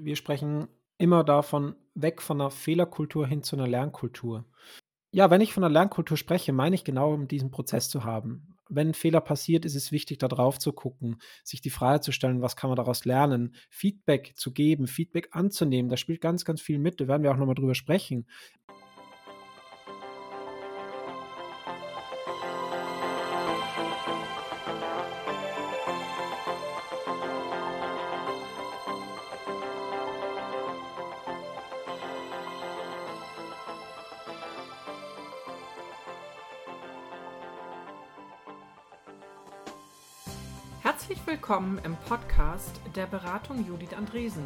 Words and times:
Wir 0.00 0.16
sprechen 0.16 0.68
immer 0.98 1.24
davon 1.24 1.74
weg 1.94 2.20
von 2.20 2.40
einer 2.40 2.50
Fehlerkultur 2.50 3.26
hin 3.26 3.42
zu 3.42 3.56
einer 3.56 3.66
Lernkultur. 3.66 4.44
Ja, 5.10 5.30
wenn 5.30 5.40
ich 5.40 5.54
von 5.54 5.64
einer 5.64 5.72
Lernkultur 5.72 6.16
spreche, 6.16 6.52
meine 6.52 6.74
ich 6.74 6.84
genau, 6.84 7.14
um 7.14 7.28
diesen 7.28 7.50
Prozess 7.50 7.88
zu 7.88 8.04
haben. 8.04 8.56
Wenn 8.68 8.88
ein 8.88 8.94
Fehler 8.94 9.20
passiert, 9.20 9.64
ist 9.64 9.76
es 9.76 9.92
wichtig, 9.92 10.18
da 10.18 10.28
drauf 10.28 10.58
zu 10.58 10.72
gucken, 10.72 11.16
sich 11.44 11.60
die 11.60 11.70
Frage 11.70 12.00
zu 12.00 12.12
stellen, 12.12 12.42
was 12.42 12.56
kann 12.56 12.68
man 12.68 12.76
daraus 12.76 13.04
lernen, 13.04 13.54
Feedback 13.70 14.34
zu 14.36 14.52
geben, 14.52 14.86
Feedback 14.86 15.28
anzunehmen. 15.30 15.88
Da 15.88 15.96
spielt 15.96 16.20
ganz, 16.20 16.44
ganz 16.44 16.60
viel 16.60 16.78
mit. 16.78 17.00
Da 17.00 17.08
werden 17.08 17.22
wir 17.22 17.30
auch 17.30 17.36
nochmal 17.36 17.54
drüber 17.54 17.74
sprechen. 17.74 18.26
Willkommen 41.26 41.78
im 41.84 41.94
Podcast 42.08 42.80
der 42.94 43.06
Beratung 43.06 43.66
Judith 43.66 43.92
Andresen. 43.94 44.42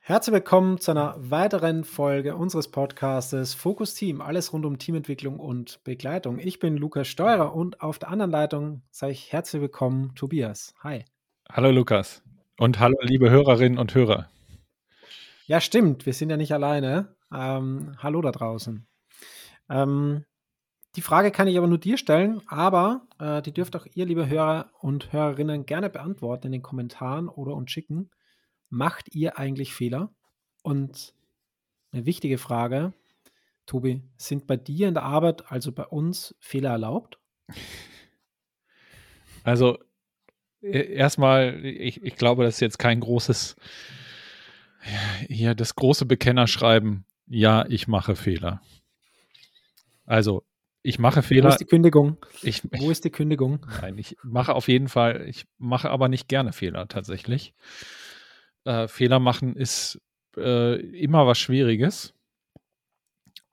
Herzlich 0.00 0.32
willkommen 0.32 0.78
zu 0.78 0.92
einer 0.92 1.14
weiteren 1.18 1.84
Folge 1.84 2.36
unseres 2.36 2.70
Podcastes 2.70 3.52
Fokus 3.52 3.94
Team, 3.94 4.22
alles 4.22 4.52
rund 4.52 4.64
um 4.64 4.78
Teamentwicklung 4.78 5.38
und 5.38 5.84
Begleitung. 5.84 6.38
Ich 6.38 6.60
bin 6.60 6.76
Lukas 6.76 7.08
Steurer 7.08 7.54
und 7.54 7.82
auf 7.82 7.98
der 7.98 8.08
anderen 8.08 8.30
Leitung 8.30 8.82
sage 8.90 9.12
ich 9.12 9.32
herzlich 9.32 9.60
willkommen 9.60 10.14
Tobias. 10.14 10.74
Hi. 10.82 11.04
Hallo 11.50 11.70
Lukas. 11.70 12.22
Und 12.56 12.78
hallo, 12.78 12.96
liebe 13.00 13.30
Hörerinnen 13.30 13.78
und 13.78 13.96
Hörer. 13.96 14.30
Ja, 15.46 15.60
stimmt. 15.60 16.06
Wir 16.06 16.12
sind 16.12 16.30
ja 16.30 16.36
nicht 16.36 16.52
alleine. 16.52 17.16
Ähm, 17.32 17.96
hallo 17.98 18.22
da 18.22 18.30
draußen. 18.30 18.86
Ähm, 19.68 20.24
die 20.94 21.00
Frage 21.00 21.32
kann 21.32 21.48
ich 21.48 21.58
aber 21.58 21.66
nur 21.66 21.78
dir 21.78 21.98
stellen, 21.98 22.42
aber 22.46 23.08
äh, 23.18 23.42
die 23.42 23.52
dürft 23.52 23.74
auch 23.74 23.86
ihr, 23.94 24.06
liebe 24.06 24.28
Hörer 24.28 24.70
und 24.78 25.12
Hörerinnen, 25.12 25.66
gerne 25.66 25.90
beantworten 25.90 26.46
in 26.46 26.52
den 26.52 26.62
Kommentaren 26.62 27.28
oder 27.28 27.54
uns 27.54 27.72
schicken. 27.72 28.10
Macht 28.68 29.12
ihr 29.12 29.36
eigentlich 29.36 29.74
Fehler? 29.74 30.14
Und 30.62 31.12
eine 31.90 32.06
wichtige 32.06 32.38
Frage, 32.38 32.92
Tobi, 33.66 34.00
sind 34.16 34.46
bei 34.46 34.56
dir 34.56 34.86
in 34.86 34.94
der 34.94 35.02
Arbeit, 35.02 35.50
also 35.50 35.72
bei 35.72 35.86
uns, 35.86 36.36
Fehler 36.38 36.70
erlaubt? 36.70 37.18
Also 39.42 39.78
erstmal, 40.64 41.64
ich, 41.64 42.02
ich 42.02 42.16
glaube, 42.16 42.44
das 42.44 42.54
ist 42.54 42.60
jetzt 42.60 42.78
kein 42.78 43.00
großes, 43.00 43.56
hier 45.28 45.54
das 45.54 45.74
große 45.74 46.06
Bekennerschreiben. 46.06 47.04
Ja, 47.26 47.64
ich 47.68 47.88
mache 47.88 48.16
Fehler. 48.16 48.60
Also, 50.04 50.44
ich 50.82 50.98
mache 50.98 51.22
Fehler. 51.22 51.44
Wo 51.44 51.48
ist 51.48 51.60
die 51.60 51.64
Kündigung? 51.64 52.18
Ich, 52.42 52.62
Wo 52.78 52.90
ist 52.90 53.04
die 53.04 53.10
Kündigung? 53.10 53.66
Nein, 53.80 53.96
ich 53.96 54.16
mache 54.22 54.54
auf 54.54 54.68
jeden 54.68 54.88
Fall, 54.88 55.26
ich 55.26 55.46
mache 55.56 55.90
aber 55.90 56.08
nicht 56.08 56.28
gerne 56.28 56.52
Fehler 56.52 56.88
tatsächlich. 56.88 57.54
Äh, 58.64 58.88
Fehler 58.88 59.18
machen 59.18 59.56
ist 59.56 60.00
äh, 60.36 60.76
immer 60.80 61.26
was 61.26 61.38
Schwieriges. 61.38 62.12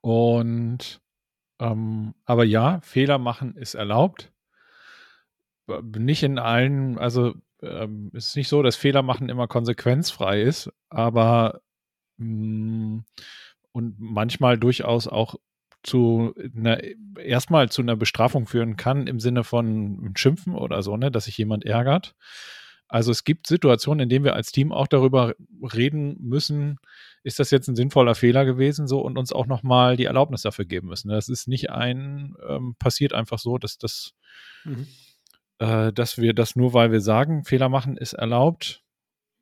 Und 0.02 1.00
ähm, 1.60 2.16
aber 2.26 2.44
ja, 2.44 2.82
Fehler 2.82 3.18
machen 3.18 3.56
ist 3.56 3.76
erlaubt 3.76 4.32
nicht 5.68 6.24
in 6.24 6.40
allen, 6.40 6.98
also 6.98 7.34
ähm, 7.62 8.12
ist 8.14 8.36
nicht 8.36 8.48
so, 8.48 8.62
dass 8.64 8.76
Fehler 8.76 9.02
machen 9.02 9.30
immer 9.30 9.48
konsequenzfrei 9.48 10.42
ist, 10.42 10.72
aber 10.90 11.62
mh, 12.18 12.98
mm, 12.98 13.06
und 13.74 13.96
manchmal 14.00 14.58
durchaus 14.58 15.08
auch 15.08 15.36
zu 15.84 16.36
einer, 16.56 16.82
erstmal 17.18 17.70
zu 17.70 17.82
einer 17.82 17.96
Bestrafung 17.96 18.46
führen 18.48 18.76
kann 18.76 19.08
im 19.08 19.20
Sinne 19.20 19.44
von 19.44 20.14
Schimpfen 20.16 20.56
oder 20.56 20.84
so, 20.84 20.98
ne, 20.98 21.10
dass 21.10 21.26
sich 21.26 21.38
jemand 21.38 21.66
ärgert. 21.66 22.16
Also 22.88 23.12
es 23.12 23.24
gibt 23.24 23.48
Situationen, 23.48 24.04
in 24.04 24.10
denen 24.10 24.26
wir 24.26 24.36
als 24.36 24.52
Team 24.52 24.74
auch 24.74 24.88
darüber 24.88 25.34
reden 25.74 26.18
müssen, 26.20 26.78
ist 27.24 27.40
das 27.40 27.50
jetzt 27.50 27.70
ein 27.70 27.78
sinnvoller 27.78 28.16
Fehler 28.16 28.44
gewesen, 28.44 28.88
so 28.88 29.00
und 29.00 29.18
uns 29.18 29.32
auch 29.32 29.48
nochmal 29.48 29.96
die 29.96 30.06
Erlaubnis 30.06 30.42
dafür 30.42 30.66
geben 30.66 30.90
müssen. 30.90 31.08
Das 31.08 31.30
ist 31.30 31.48
nicht 31.48 31.70
ein, 31.70 32.36
ähm, 32.48 32.76
passiert 32.78 33.14
einfach 33.14 33.40
so, 33.40 33.58
dass 33.58 33.78
das 33.78 34.14
mhm 34.66 34.88
äh, 35.62 35.94
dass 35.94 36.18
wir 36.18 36.34
das 36.34 36.56
nur, 36.56 36.74
weil 36.74 36.92
wir 36.92 37.02
sagen, 37.02 37.46
Fehler 37.46 37.70
machen 37.70 37.96
ist 37.96 38.14
erlaubt, 38.14 38.84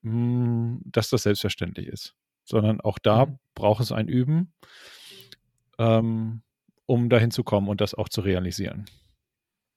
mh, 0.02 0.12
hm, 0.12 0.81
dass 0.85 1.09
das 1.09 1.24
selbstverständlich 1.24 1.88
ist. 1.88 2.16
Sondern 2.44 2.81
auch 2.81 3.00
da 3.00 3.28
mhm. 3.28 3.40
braucht 3.56 3.81
es 3.81 3.94
ein 3.94 4.09
Üben, 4.09 4.53
ähm, 5.78 6.41
um 6.85 7.09
dahin 7.09 7.31
zu 7.31 7.44
kommen 7.44 7.69
und 7.69 7.80
das 7.80 7.96
auch 7.96 8.09
zu 8.09 8.19
realisieren. 8.19 8.85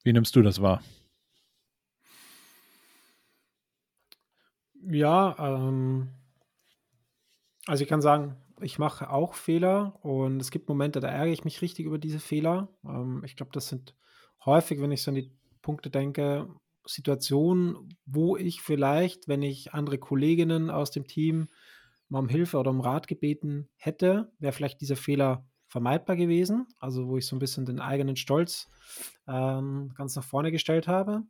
Wie 0.02 0.12
nimmst 0.12 0.34
du 0.34 0.42
das 0.42 0.60
wahr? 0.60 0.82
Ja, 4.84 5.36
ähm, 5.38 6.08
also 7.66 7.84
ich 7.84 7.88
kann 7.88 8.02
sagen, 8.02 8.36
ich 8.60 8.80
mache 8.80 9.10
auch 9.10 9.34
Fehler 9.34 10.04
und 10.04 10.40
es 10.40 10.50
gibt 10.50 10.68
Momente, 10.68 10.98
da 10.98 11.06
ärgere 11.06 11.32
ich 11.32 11.44
mich 11.44 11.62
richtig 11.62 11.86
über 11.86 11.98
diese 11.98 12.18
Fehler. 12.18 12.68
Ähm, 12.84 13.22
ich 13.24 13.36
glaube, 13.36 13.52
das 13.52 13.68
sind 13.68 13.94
häufig, 14.44 14.80
wenn 14.80 14.90
ich 14.90 15.02
so 15.02 15.12
an 15.12 15.14
die 15.14 15.30
Punkte 15.62 15.90
denke, 15.90 16.48
Situationen, 16.84 17.96
wo 18.04 18.36
ich 18.36 18.60
vielleicht, 18.60 19.28
wenn 19.28 19.42
ich 19.42 19.72
andere 19.72 19.98
Kolleginnen 19.98 20.70
aus 20.70 20.90
dem 20.90 21.06
Team 21.06 21.48
mal 22.08 22.18
um 22.18 22.28
Hilfe 22.28 22.58
oder 22.58 22.70
um 22.70 22.80
Rat 22.80 23.06
gebeten 23.06 23.68
hätte, 23.76 24.32
wäre 24.38 24.52
vielleicht 24.52 24.80
dieser 24.80 24.96
Fehler 24.96 25.46
vermeidbar 25.68 26.16
gewesen. 26.16 26.66
Also 26.78 27.08
wo 27.08 27.16
ich 27.16 27.26
so 27.26 27.36
ein 27.36 27.38
bisschen 27.38 27.64
den 27.64 27.80
eigenen 27.80 28.16
Stolz 28.16 28.68
ähm, 29.26 29.92
ganz 29.96 30.14
nach 30.16 30.24
vorne 30.24 30.52
gestellt 30.52 30.88
habe. 30.88 31.22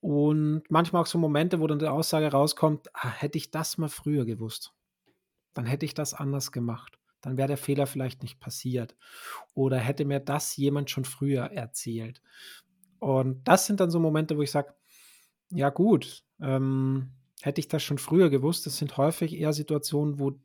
Und 0.00 0.62
manchmal 0.70 1.02
auch 1.02 1.06
so 1.06 1.18
Momente, 1.18 1.60
wo 1.60 1.66
dann 1.66 1.80
die 1.80 1.86
Aussage 1.86 2.30
rauskommt, 2.30 2.88
ah, 2.94 3.10
hätte 3.10 3.36
ich 3.36 3.50
das 3.50 3.78
mal 3.78 3.88
früher 3.88 4.24
gewusst, 4.24 4.72
dann 5.54 5.66
hätte 5.66 5.84
ich 5.84 5.94
das 5.94 6.14
anders 6.14 6.52
gemacht. 6.52 6.98
Dann 7.20 7.36
wäre 7.36 7.48
der 7.48 7.56
Fehler 7.56 7.88
vielleicht 7.88 8.22
nicht 8.22 8.38
passiert. 8.38 8.96
Oder 9.54 9.78
hätte 9.78 10.04
mir 10.04 10.20
das 10.20 10.56
jemand 10.56 10.88
schon 10.88 11.04
früher 11.04 11.50
erzählt. 11.50 12.22
Und 13.00 13.46
das 13.46 13.66
sind 13.66 13.80
dann 13.80 13.90
so 13.90 14.00
Momente, 14.00 14.36
wo 14.36 14.42
ich 14.42 14.50
sage, 14.50 14.74
ja 15.50 15.70
gut, 15.70 16.24
ähm, 16.40 17.10
hätte 17.42 17.60
ich 17.60 17.68
das 17.68 17.82
schon 17.82 17.98
früher 17.98 18.30
gewusst, 18.30 18.66
das 18.66 18.76
sind 18.76 18.96
häufig 18.96 19.34
eher 19.36 19.52
Situationen, 19.52 20.18
wo 20.18 20.38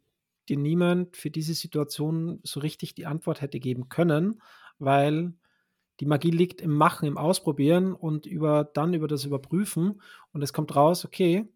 dir 0.50 0.58
niemand 0.58 1.18
für 1.18 1.30
diese 1.30 1.53
Situation 1.53 2.40
so 2.44 2.59
richtig 2.59 2.96
die 2.96 3.06
Antwort 3.06 3.41
hätte 3.41 3.59
geben 3.59 3.90
können, 3.90 4.41
weil 4.78 5.34
die 6.00 6.06
Magie 6.06 6.31
liegt 6.31 6.62
im 6.62 6.72
Machen, 6.75 7.08
im 7.08 7.18
Ausprobieren 7.18 7.94
und 7.94 8.25
über, 8.25 8.64
dann 8.64 8.94
über 8.94 9.08
das 9.08 9.25
Überprüfen. 9.25 10.02
Und 10.31 10.41
es 10.41 10.52
kommt 10.52 10.75
raus, 10.75 11.06
okay, 11.06 11.47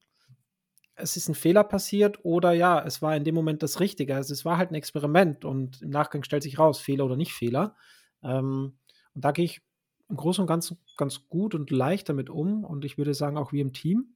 es 0.96 1.18
ist 1.18 1.28
ein 1.28 1.36
Fehler 1.36 1.64
passiert 1.64 2.20
oder 2.24 2.54
ja, 2.54 2.84
es 2.84 3.02
war 3.02 3.16
in 3.16 3.24
dem 3.24 3.36
Moment 3.36 3.62
das 3.62 3.80
Richtige. 3.80 4.16
Also 4.16 4.34
es 4.34 4.46
war 4.46 4.58
halt 4.58 4.72
ein 4.72 4.76
Experiment 4.76 5.46
und 5.46 5.82
im 5.82 5.90
Nachgang 5.90 6.24
stellt 6.24 6.44
sich 6.44 6.60
raus, 6.60 6.80
Fehler 6.80 7.06
oder 7.06 7.18
nicht 7.18 7.34
Fehler. 7.34 7.76
Ähm, 8.24 8.78
und 9.14 9.26
da 9.26 9.32
gehe 9.32 9.46
ich 9.46 9.62
im 10.10 10.16
Großen 10.16 10.42
und 10.42 10.48
Ganzen 10.48 10.78
ganz 10.96 11.28
gut 11.28 11.54
und 11.56 11.70
leicht 11.70 12.10
damit 12.10 12.30
um 12.30 12.64
und 12.64 12.86
ich 12.86 12.98
würde 12.98 13.14
sagen 13.14 13.38
auch 13.38 13.52
wie 13.52 13.62
im 13.62 13.74
Team. 13.74 14.16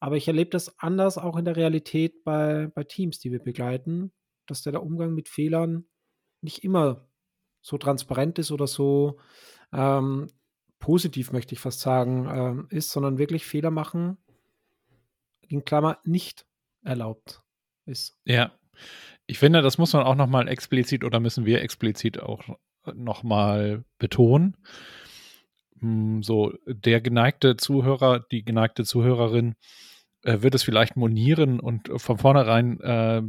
Aber 0.00 0.16
ich 0.16 0.26
erlebe 0.26 0.50
das 0.50 0.78
anders 0.78 1.18
auch 1.18 1.36
in 1.36 1.44
der 1.44 1.56
Realität 1.56 2.24
bei, 2.24 2.68
bei 2.74 2.84
Teams, 2.84 3.18
die 3.18 3.30
wir 3.30 3.38
begleiten, 3.38 4.12
dass 4.46 4.62
der, 4.62 4.82
Umgang 4.82 5.14
mit 5.14 5.28
Fehlern 5.28 5.84
nicht 6.40 6.64
immer 6.64 7.06
so 7.60 7.76
transparent 7.76 8.38
ist 8.38 8.50
oder 8.50 8.66
so 8.66 9.20
ähm, 9.72 10.28
positiv, 10.78 11.32
möchte 11.32 11.54
ich 11.54 11.60
fast 11.60 11.80
sagen, 11.80 12.28
ähm, 12.32 12.66
ist, 12.70 12.90
sondern 12.90 13.18
wirklich 13.18 13.44
Fehler 13.44 13.70
machen, 13.70 14.16
in 15.46 15.64
Klammer, 15.64 15.98
nicht 16.04 16.46
erlaubt 16.82 17.42
ist. 17.84 18.18
Ja, 18.24 18.52
ich 19.26 19.38
finde, 19.38 19.62
das 19.62 19.78
muss 19.78 19.92
man 19.92 20.04
auch 20.04 20.14
nochmal 20.14 20.48
explizit 20.48 21.04
oder 21.04 21.20
müssen 21.20 21.44
wir 21.44 21.60
explizit 21.60 22.20
auch 22.20 22.42
nochmal 22.94 23.84
betonen. 23.98 24.56
Hm, 25.80 26.22
so 26.22 26.52
der 26.66 27.00
geneigte 27.00 27.56
Zuhörer, 27.56 28.20
die 28.30 28.44
geneigte 28.44 28.84
Zuhörerin 28.84 29.54
äh, 30.22 30.42
wird 30.42 30.54
es 30.54 30.62
vielleicht 30.62 30.96
monieren 30.96 31.60
und 31.60 31.90
von 31.96 32.18
vornherein 32.18 32.80
äh, 32.80 33.22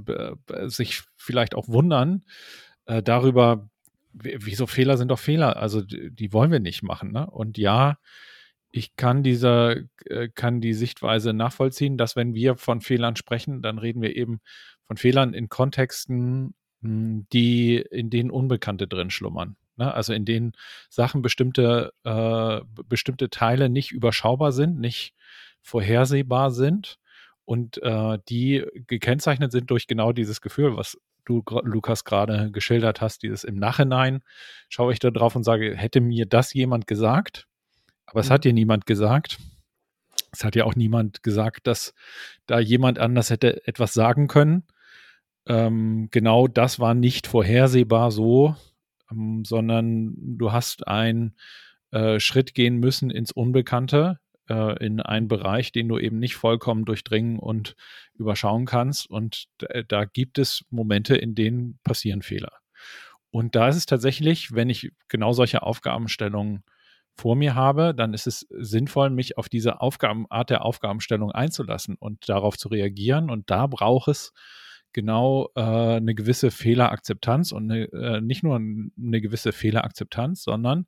sich 0.67 1.03
vielleicht 1.15 1.55
auch 1.55 1.67
wundern 1.67 2.23
äh, 2.85 3.01
darüber, 3.01 3.69
wieso 4.13 4.67
Fehler 4.67 4.97
sind 4.97 5.09
doch 5.09 5.19
Fehler. 5.19 5.57
Also 5.57 5.81
die, 5.81 6.11
die 6.11 6.33
wollen 6.33 6.51
wir 6.51 6.59
nicht 6.59 6.83
machen. 6.83 7.11
Ne? 7.11 7.29
Und 7.29 7.57
ja, 7.57 7.97
ich 8.71 8.95
kann 8.95 9.23
dieser, 9.23 9.77
äh, 10.05 10.29
kann 10.33 10.61
die 10.61 10.73
Sichtweise 10.73 11.33
nachvollziehen, 11.33 11.97
dass 11.97 12.15
wenn 12.15 12.33
wir 12.33 12.55
von 12.57 12.81
Fehlern 12.81 13.15
sprechen, 13.15 13.61
dann 13.61 13.77
reden 13.77 14.01
wir 14.01 14.15
eben 14.15 14.39
von 14.87 14.97
Fehlern 14.97 15.33
in 15.33 15.49
Kontexten, 15.49 16.55
hm, 16.81 17.27
die 17.31 17.77
in 17.77 18.09
denen 18.09 18.31
Unbekannte 18.31 18.87
drin 18.87 19.09
schlummern. 19.09 19.55
Ne? 19.81 19.91
Also 19.91 20.13
in 20.13 20.25
denen 20.25 20.53
Sachen 20.89 21.23
bestimmte, 21.23 21.91
äh, 22.03 22.61
bestimmte 22.87 23.31
Teile 23.31 23.67
nicht 23.67 23.91
überschaubar 23.91 24.51
sind, 24.51 24.79
nicht 24.79 25.15
vorhersehbar 25.63 26.51
sind 26.51 26.99
und 27.45 27.81
äh, 27.81 28.19
die 28.29 28.63
gekennzeichnet 28.85 29.51
sind 29.51 29.71
durch 29.71 29.87
genau 29.87 30.11
dieses 30.11 30.39
Gefühl, 30.41 30.77
was 30.77 30.99
du, 31.25 31.43
Lukas, 31.63 32.03
gerade 32.03 32.51
geschildert 32.51 33.01
hast, 33.01 33.23
dieses 33.23 33.43
im 33.43 33.55
Nachhinein 33.55 34.21
schaue 34.69 34.93
ich 34.93 34.99
da 34.99 35.09
drauf 35.09 35.35
und 35.35 35.43
sage, 35.43 35.75
hätte 35.75 35.99
mir 35.99 36.27
das 36.27 36.53
jemand 36.53 36.85
gesagt? 36.85 37.47
Aber 38.05 38.19
es 38.19 38.29
mhm. 38.29 38.33
hat 38.33 38.43
dir 38.43 38.53
niemand 38.53 38.85
gesagt. 38.85 39.39
Es 40.31 40.43
hat 40.43 40.55
ja 40.55 40.65
auch 40.65 40.75
niemand 40.75 41.23
gesagt, 41.23 41.65
dass 41.65 41.95
da 42.45 42.59
jemand 42.59 42.99
anders 42.99 43.31
hätte 43.31 43.65
etwas 43.65 43.93
sagen 43.93 44.27
können. 44.27 44.63
Ähm, 45.47 46.09
genau 46.11 46.47
das 46.47 46.79
war 46.79 46.93
nicht 46.93 47.25
vorhersehbar 47.25 48.11
so, 48.11 48.55
ähm, 49.11 49.43
sondern 49.45 50.13
du 50.17 50.51
hast 50.51 50.87
einen 50.87 51.35
äh, 51.91 52.19
Schritt 52.19 52.53
gehen 52.53 52.77
müssen 52.77 53.09
ins 53.09 53.31
Unbekannte, 53.31 54.19
äh, 54.49 54.85
in 54.85 55.01
einen 55.01 55.27
Bereich, 55.27 55.71
den 55.71 55.87
du 55.87 55.97
eben 55.97 56.19
nicht 56.19 56.35
vollkommen 56.35 56.85
durchdringen 56.85 57.39
und 57.39 57.75
überschauen 58.13 58.65
kannst. 58.65 59.09
Und 59.09 59.45
da, 59.57 59.83
da 59.87 60.05
gibt 60.05 60.37
es 60.39 60.65
Momente, 60.69 61.15
in 61.15 61.35
denen 61.35 61.79
passieren 61.83 62.21
Fehler. 62.21 62.53
Und 63.31 63.55
da 63.55 63.69
ist 63.69 63.77
es 63.77 63.85
tatsächlich, 63.85 64.53
wenn 64.53 64.69
ich 64.69 64.91
genau 65.07 65.31
solche 65.31 65.63
Aufgabenstellungen 65.63 66.63
vor 67.15 67.35
mir 67.35 67.55
habe, 67.55 67.93
dann 67.95 68.13
ist 68.13 68.27
es 68.27 68.47
sinnvoll, 68.49 69.09
mich 69.09 69.37
auf 69.37 69.49
diese 69.49 69.81
Aufgaben, 69.81 70.25
Art 70.29 70.49
der 70.49 70.65
Aufgabenstellung 70.65 71.31
einzulassen 71.31 71.95
und 71.99 72.27
darauf 72.27 72.57
zu 72.57 72.69
reagieren. 72.69 73.29
Und 73.29 73.49
da 73.49 73.67
braucht 73.67 74.07
es 74.09 74.33
genau 74.93 75.49
äh, 75.55 75.61
eine 75.61 76.15
gewisse 76.15 76.51
Fehlerakzeptanz 76.51 77.51
und 77.51 77.71
eine, 77.71 77.85
äh, 77.91 78.21
nicht 78.21 78.43
nur 78.43 78.55
eine 78.55 79.21
gewisse 79.21 79.51
Fehlerakzeptanz, 79.51 80.43
sondern 80.43 80.87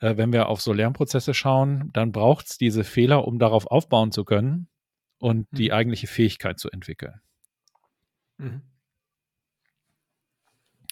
äh, 0.00 0.16
wenn 0.16 0.32
wir 0.32 0.48
auf 0.48 0.60
so 0.60 0.72
Lernprozesse 0.72 1.34
schauen, 1.34 1.90
dann 1.92 2.12
braucht 2.12 2.46
es 2.46 2.58
diese 2.58 2.84
Fehler, 2.84 3.26
um 3.26 3.38
darauf 3.38 3.66
aufbauen 3.66 4.12
zu 4.12 4.24
können 4.24 4.68
und 5.18 5.52
mhm. 5.52 5.56
die 5.56 5.72
eigentliche 5.72 6.06
Fähigkeit 6.06 6.58
zu 6.58 6.70
entwickeln. 6.70 7.20
Mhm. 8.38 8.62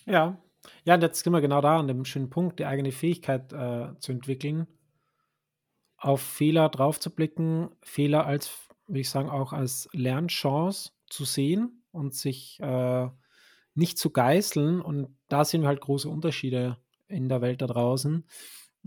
Ja, 0.07 0.39
ja, 0.85 0.97
jetzt 0.97 1.25
sind 1.25 1.33
wir 1.33 1.41
genau 1.41 1.61
da 1.61 1.79
an 1.79 1.89
dem 1.89 2.05
schönen 2.05 2.31
Punkt, 2.31 2.59
die 2.59 2.67
eigene 2.67 2.93
Fähigkeit 2.93 3.53
äh, 3.53 3.99
zu 3.99 4.13
entwickeln, 4.13 4.67
auf 5.97 6.21
Fehler 6.21 6.69
drauf 6.69 7.01
zu 7.01 7.15
blicken, 7.15 7.71
Fehler 7.83 8.27
als, 8.27 8.69
wie 8.87 9.01
ich 9.01 9.11
sagen, 9.11 9.29
auch 9.29 9.53
als 9.53 9.89
Lernchance 9.93 10.93
zu 11.07 11.25
sehen 11.25 11.78
und 11.93 12.15
sich 12.15 12.59
äh, 12.61 13.09
nicht 13.75 13.99
zu 13.99 14.11
geißeln. 14.11 14.81
Und 14.81 15.17
da 15.29 15.45
sehen 15.45 15.63
wir 15.63 15.69
halt 15.69 15.81
große 15.81 16.09
Unterschiede 16.09 16.79
in 17.09 17.29
der 17.29 17.41
Welt 17.41 17.63
da 17.63 17.67
draußen, 17.67 18.25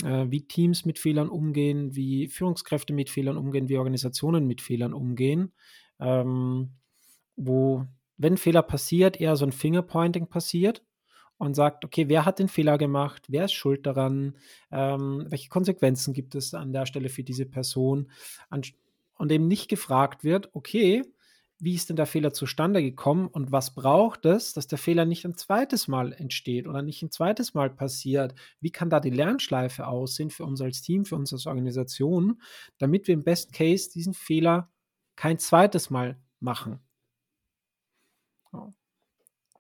äh, 0.04 0.26
wie 0.30 0.48
Teams 0.48 0.86
mit 0.86 1.00
Fehlern 1.00 1.30
umgehen, 1.30 1.96
wie 1.96 2.28
Führungskräfte 2.28 2.94
mit 2.94 3.10
Fehlern 3.10 3.38
umgehen, 3.38 3.70
wie 3.70 3.78
Organisationen 3.78 4.46
mit 4.46 4.62
Fehlern 4.62 4.94
umgehen, 4.94 5.54
ähm, 6.00 6.72
wo, 7.36 7.86
wenn 8.18 8.38
Fehler 8.38 8.62
passiert, 8.62 9.20
eher 9.20 9.36
so 9.36 9.46
ein 9.46 9.52
Fingerpointing 9.52 10.28
passiert 10.28 10.84
und 11.38 11.56
sagt, 11.56 11.86
okay, 11.86 12.08
wer 12.08 12.26
hat 12.26 12.38
den 12.38 12.50
Fehler 12.50 12.78
gemacht, 12.78 13.24
wer 13.28 13.46
ist 13.46 13.54
schuld 13.54 13.88
daran, 13.88 14.38
ähm, 14.70 15.26
welche 15.30 15.50
Konsequenzen 15.50 16.14
gibt 16.14 16.36
es 16.36 16.54
an 16.54 16.72
der 16.72 16.86
Stelle 16.86 17.10
für 17.10 17.24
diese 17.24 17.48
Person? 17.48 18.12
Und 18.52 19.32
eben 19.32 19.48
nicht 19.48 19.68
gefragt 19.68 20.24
wird, 20.24 20.50
okay, 20.54 21.04
wie 21.64 21.76
ist 21.76 21.90
denn 21.90 21.96
der 21.96 22.08
Fehler 22.08 22.34
zustande 22.34 22.82
gekommen 22.82 23.28
und 23.28 23.52
was 23.52 23.76
braucht 23.76 24.26
es, 24.26 24.54
dass 24.54 24.66
der 24.66 24.80
Fehler 24.80 25.06
nicht 25.06 25.26
ein 25.26 25.36
zweites 25.36 25.88
Mal 25.88 26.12
entsteht 26.12 26.68
oder 26.68 26.82
nicht 26.82 27.04
ein 27.04 27.12
zweites 27.12 27.54
Mal 27.54 27.70
passiert? 27.70 28.34
Wie 28.60 28.72
kann 28.72 28.90
da 28.90 29.00
die 29.00 29.12
Lernschleife 29.12 29.86
aussehen 29.86 30.32
für 30.32 30.44
uns 30.44 30.60
als 30.60 30.82
Team, 30.82 31.06
für 31.06 31.16
uns 31.16 31.32
als 31.32 31.46
Organisation, 31.46 32.42
damit 32.80 33.08
wir 33.08 33.14
im 33.14 33.24
Best 33.24 33.54
Case 33.54 33.92
diesen 33.92 34.16
Fehler 34.16 34.72
kein 35.16 35.38
zweites 35.38 35.92
Mal 35.92 36.20
machen? 36.40 36.80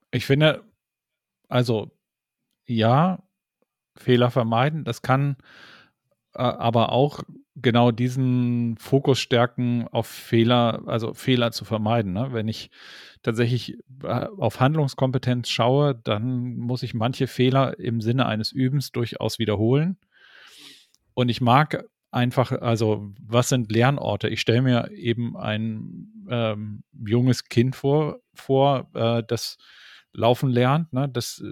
Ich 0.09 0.25
finde, 0.25 0.63
also 1.49 1.91
ja, 2.65 3.23
Fehler 3.95 4.31
vermeiden, 4.31 4.85
das 4.85 5.03
kann 5.03 5.37
äh, 6.33 6.41
aber 6.41 6.91
auch 6.91 7.21
genau 7.61 7.91
diesen 7.91 8.77
Fokus 8.77 9.19
stärken, 9.19 9.87
auf 9.91 10.07
Fehler, 10.07 10.83
also 10.85 11.13
Fehler 11.13 11.51
zu 11.51 11.65
vermeiden. 11.65 12.13
Ne? 12.13 12.29
Wenn 12.31 12.47
ich 12.47 12.69
tatsächlich 13.23 13.77
äh, 14.03 14.27
auf 14.37 14.59
Handlungskompetenz 14.59 15.49
schaue, 15.49 15.95
dann 15.95 16.57
muss 16.57 16.83
ich 16.83 16.93
manche 16.93 17.27
Fehler 17.27 17.79
im 17.79 18.01
Sinne 18.01 18.25
eines 18.25 18.51
Übens 18.51 18.91
durchaus 18.91 19.39
wiederholen. 19.39 19.97
Und 21.13 21.29
ich 21.29 21.41
mag 21.41 21.85
einfach, 22.11 22.51
also 22.51 23.11
was 23.19 23.49
sind 23.49 23.71
Lernorte? 23.71 24.27
Ich 24.27 24.41
stelle 24.41 24.61
mir 24.61 24.91
eben 24.91 25.37
ein 25.37 26.25
ähm, 26.29 26.83
junges 27.05 27.45
Kind 27.45 27.75
vor, 27.75 28.19
vor 28.33 28.89
äh, 28.93 29.23
das 29.25 29.57
laufen 30.13 30.49
lernt. 30.49 30.91
Ne? 30.93 31.09
Das, 31.09 31.43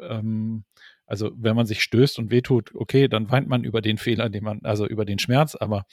ähm, 0.00 0.64
also 1.10 1.32
wenn 1.34 1.56
man 1.56 1.66
sich 1.66 1.82
stößt 1.82 2.20
und 2.20 2.30
wehtut, 2.30 2.72
okay, 2.72 3.08
dann 3.08 3.28
weint 3.32 3.48
man 3.48 3.64
über 3.64 3.80
den 3.80 3.98
Fehler, 3.98 4.28
den 4.28 4.44
man, 4.44 4.60
also 4.62 4.86
über 4.86 5.04
den 5.04 5.18
Schmerz, 5.18 5.56
aber 5.56 5.84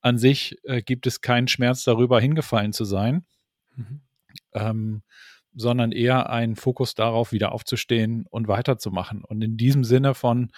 an 0.00 0.16
sich 0.16 0.56
äh, 0.64 0.80
gibt 0.80 1.06
es 1.06 1.20
keinen 1.20 1.48
Schmerz 1.48 1.84
darüber, 1.84 2.18
hingefallen 2.18 2.72
zu 2.72 2.86
sein, 2.86 3.26
mhm. 3.76 4.00
ähm, 4.54 5.02
sondern 5.54 5.92
eher 5.92 6.30
einen 6.30 6.56
Fokus 6.56 6.94
darauf, 6.94 7.30
wieder 7.30 7.52
aufzustehen 7.52 8.24
und 8.30 8.48
weiterzumachen. 8.48 9.22
Und 9.22 9.42
in 9.42 9.58
diesem 9.58 9.84
Sinne 9.84 10.14
von 10.14 10.50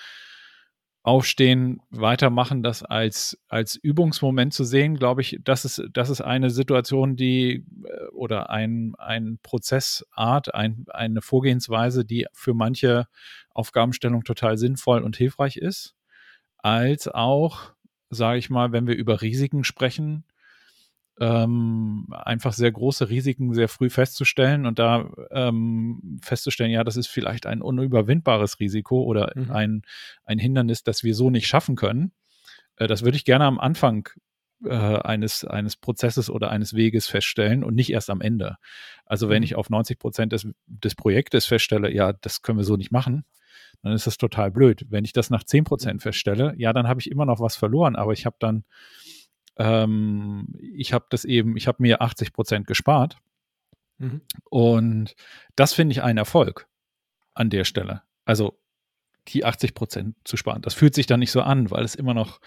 Aufstehen, 1.02 1.80
weitermachen, 1.90 2.62
das 2.62 2.84
als, 2.84 3.38
als 3.48 3.74
Übungsmoment 3.74 4.54
zu 4.54 4.62
sehen, 4.62 4.96
glaube 4.96 5.20
ich, 5.20 5.38
das 5.42 5.64
ist, 5.64 5.82
das 5.92 6.10
ist 6.10 6.20
eine 6.20 6.50
Situation, 6.50 7.16
die 7.16 7.64
äh, 7.84 8.06
oder 8.12 8.50
ein, 8.50 8.94
ein 8.98 9.38
Prozessart, 9.42 10.54
ein, 10.54 10.84
eine 10.90 11.22
Vorgehensweise, 11.22 12.04
die 12.04 12.26
für 12.32 12.54
manche 12.54 13.06
Aufgabenstellung 13.56 14.24
total 14.24 14.58
sinnvoll 14.58 15.02
und 15.02 15.16
hilfreich 15.16 15.56
ist, 15.56 15.94
als 16.58 17.08
auch, 17.08 17.72
sage 18.10 18.38
ich 18.38 18.50
mal, 18.50 18.72
wenn 18.72 18.86
wir 18.86 18.96
über 18.96 19.22
Risiken 19.22 19.64
sprechen, 19.64 20.24
ähm, 21.18 22.06
einfach 22.10 22.52
sehr 22.52 22.70
große 22.70 23.08
Risiken 23.08 23.54
sehr 23.54 23.68
früh 23.68 23.88
festzustellen 23.88 24.66
und 24.66 24.78
da 24.78 25.10
ähm, 25.30 26.18
festzustellen, 26.22 26.70
ja, 26.70 26.84
das 26.84 26.96
ist 26.96 27.06
vielleicht 27.06 27.46
ein 27.46 27.62
unüberwindbares 27.62 28.60
Risiko 28.60 29.02
oder 29.02 29.32
mhm. 29.34 29.50
ein, 29.50 29.82
ein 30.24 30.38
Hindernis, 30.38 30.82
das 30.82 31.04
wir 31.04 31.14
so 31.14 31.30
nicht 31.30 31.46
schaffen 31.46 31.74
können. 31.74 32.12
Äh, 32.76 32.86
das 32.86 33.02
würde 33.02 33.16
ich 33.16 33.24
gerne 33.24 33.46
am 33.46 33.58
Anfang 33.58 34.08
äh, 34.64 34.74
eines, 34.74 35.44
eines 35.44 35.76
Prozesses 35.76 36.28
oder 36.28 36.50
eines 36.50 36.74
Weges 36.74 37.06
feststellen 37.06 37.64
und 37.64 37.74
nicht 37.74 37.92
erst 37.92 38.10
am 38.10 38.20
Ende. 38.20 38.56
Also 39.06 39.28
wenn 39.28 39.38
mhm. 39.38 39.44
ich 39.44 39.54
auf 39.54 39.70
90 39.70 39.98
Prozent 39.98 40.32
des, 40.32 40.46
des 40.66 40.94
Projektes 40.94 41.46
feststelle, 41.46 41.92
ja, 41.92 42.12
das 42.12 42.42
können 42.42 42.58
wir 42.58 42.64
so 42.64 42.76
nicht 42.76 42.92
machen, 42.92 43.24
dann 43.82 43.92
ist 43.92 44.06
das 44.06 44.18
total 44.18 44.50
blöd. 44.50 44.86
Wenn 44.88 45.04
ich 45.04 45.12
das 45.12 45.30
nach 45.30 45.44
10 45.44 45.64
Prozent 45.64 45.94
mhm. 45.96 46.00
feststelle, 46.00 46.54
ja, 46.56 46.72
dann 46.72 46.88
habe 46.88 47.00
ich 47.00 47.10
immer 47.10 47.26
noch 47.26 47.40
was 47.40 47.56
verloren, 47.56 47.96
aber 47.96 48.12
ich 48.12 48.26
habe 48.26 48.36
dann 48.38 48.64
ähm, 49.58 50.48
ich 50.60 50.92
habe 50.92 51.06
das 51.10 51.24
eben, 51.24 51.56
ich 51.56 51.66
habe 51.66 51.82
mir 51.82 52.02
80 52.02 52.32
Prozent 52.32 52.66
gespart. 52.66 53.16
Mhm. 53.98 54.20
Und 54.44 55.16
das 55.56 55.72
finde 55.72 55.92
ich 55.92 56.02
ein 56.02 56.18
Erfolg 56.18 56.68
an 57.34 57.50
der 57.50 57.64
Stelle. 57.64 58.02
Also 58.24 58.58
die 59.28 59.44
80 59.44 59.74
Prozent 59.74 60.16
zu 60.24 60.36
sparen. 60.36 60.62
Das 60.62 60.74
fühlt 60.74 60.94
sich 60.94 61.06
dann 61.06 61.20
nicht 61.20 61.30
so 61.30 61.40
an, 61.40 61.70
weil 61.70 61.84
es 61.84 61.94
immer 61.94 62.14
noch 62.14 62.40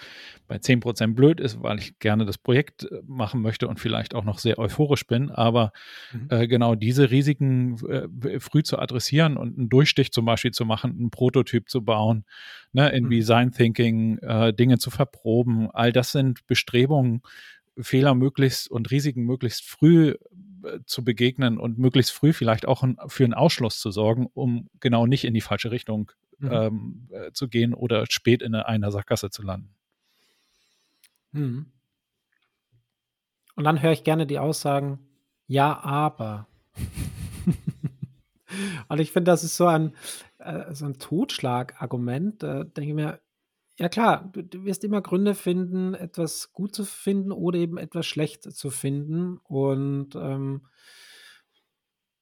bei 0.48 0.58
10 0.58 0.80
Prozent 0.80 1.16
blöd 1.16 1.40
ist, 1.40 1.62
weil 1.62 1.80
ich 1.80 2.00
gerne 2.00 2.26
das 2.26 2.38
Projekt 2.38 2.84
äh, 2.84 3.02
machen 3.06 3.42
möchte 3.42 3.68
und 3.68 3.80
vielleicht 3.80 4.16
auch 4.16 4.24
noch 4.24 4.40
sehr 4.40 4.58
euphorisch 4.60 5.06
bin. 5.06 5.30
Aber 5.30 5.72
mhm. 6.12 6.28
äh, 6.30 6.48
genau 6.48 6.76
diese 6.76 7.12
Risiken 7.12 7.78
äh, 7.88 8.40
früh 8.40 8.64
zu 8.64 8.80
adressieren 8.80 9.38
und 9.38 9.58
einen 9.58 9.70
Durchstich 9.70 10.12
zum 10.12 10.26
Beispiel 10.26 10.52
zu 10.52 10.66
machen, 10.66 10.92
einen 10.92 11.12
Prototyp 11.12 11.70
zu 11.70 11.84
bauen, 11.84 12.26
ne, 12.74 12.90
in 12.90 13.06
mhm. 13.06 13.10
Design 13.10 13.52
Thinking 13.52 14.18
äh, 14.20 14.54
Dinge 14.54 14.78
zu 14.78 14.90
verproben, 14.90 15.70
all 15.72 15.92
das 15.92 16.12
sind 16.12 16.46
Bestrebungen, 16.48 17.22
Fehler 17.82 18.16
möglichst 18.16 18.70
und 18.70 18.92
Risiken 18.92 19.24
möglichst 19.24 19.64
früh 19.64 20.16
äh, 20.64 20.80
zu 20.86 21.04
begegnen 21.04 21.58
und 21.58 21.78
möglichst 21.78 22.12
früh 22.12 22.34
vielleicht 22.34 22.68
auch 22.68 22.84
für 23.08 23.24
einen 23.24 23.34
Ausschluss 23.34 23.80
zu 23.80 23.92
sorgen, 23.92 24.28
um 24.34 24.70
genau 24.80 25.06
nicht 25.06 25.24
in 25.24 25.34
die 25.34 25.42
falsche 25.42 25.72
Richtung 25.72 26.12
mhm. 26.40 26.52
ähm, 26.52 27.08
äh, 27.12 27.32
zu 27.32 27.48
gehen 27.48 27.74
oder 27.74 28.06
spät 28.10 28.42
in 28.42 28.56
einer 28.56 28.92
Sackgasse 28.92 29.30
zu 29.30 29.44
landen. 29.44 29.74
Mhm. 31.32 31.72
Und 33.56 33.64
dann 33.64 33.82
höre 33.82 33.92
ich 33.92 34.04
gerne 34.04 34.26
die 34.26 34.40
Aussagen, 34.40 35.00
ja, 35.48 35.84
aber. 35.84 36.48
Und 38.88 39.00
ich 39.00 39.12
finde, 39.12 39.32
das 39.32 39.44
ist 39.44 39.58
so 39.58 39.68
ein, 39.68 39.94
äh, 40.40 40.74
so 40.74 40.86
ein 40.86 40.98
Totschlagargument. 40.98 42.42
Da 42.42 42.64
denke 42.64 42.90
ich 42.90 42.96
mir, 42.96 43.20
ja 43.78 43.90
klar, 43.90 44.30
du, 44.32 44.44
du, 44.44 44.66
wirst 44.66 44.84
immer 44.84 45.02
Gründe 45.02 45.36
finden, 45.36 45.94
etwas 45.94 46.54
gut 46.54 46.74
zu 46.74 46.86
finden 46.86 47.32
oder 47.32 47.60
eben 47.60 47.78
etwas 47.78 48.06
schlecht 48.06 48.44
zu 48.44 48.70
finden. 48.70 49.38
Und 49.44 50.16
ähm, 50.16 50.68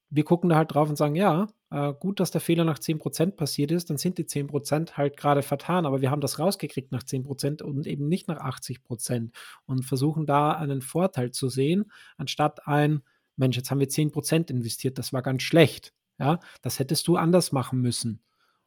wir 0.10 0.24
gucken 0.24 0.50
da 0.50 0.56
halt 0.56 0.74
drauf 0.74 0.90
und 0.90 0.96
sagen, 0.96 1.16
ja, 1.16 1.48
äh, 1.70 1.94
gut, 1.94 2.20
dass 2.20 2.32
der 2.32 2.42
Fehler 2.42 2.64
nach 2.64 2.80
10% 2.80 3.32
passiert 3.32 3.72
ist, 3.72 3.90
dann 3.90 3.98
sind 3.98 4.18
die 4.18 4.26
10% 4.26 4.94
halt 4.94 5.18
gerade 5.18 5.42
vertan, 5.42 5.86
aber 5.86 6.02
wir 6.02 6.12
haben 6.12 6.22
das 6.22 6.40
rausgekriegt 6.40 6.92
nach 6.92 7.04
10% 7.04 7.62
und 7.62 7.88
eben 7.88 8.08
nicht 8.08 8.28
nach 8.28 8.40
80% 8.40 9.32
und 9.66 9.84
versuchen 9.84 10.26
da 10.26 10.52
einen 10.52 10.82
Vorteil 10.82 11.32
zu 11.32 11.50
sehen, 11.50 11.92
anstatt 12.18 12.68
ein, 12.68 13.02
Mensch, 13.36 13.58
jetzt 13.58 13.70
haben 13.70 13.80
wir 13.80 13.88
10% 13.88 14.50
investiert, 14.50 14.98
das 14.98 15.14
war 15.14 15.22
ganz 15.22 15.44
schlecht. 15.44 15.94
Ja, 16.20 16.40
das 16.64 16.80
hättest 16.80 17.08
du 17.08 17.16
anders 17.16 17.52
machen 17.52 17.80
müssen. 17.80 18.22